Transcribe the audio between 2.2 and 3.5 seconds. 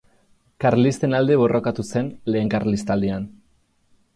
Lehen Karlistaldian.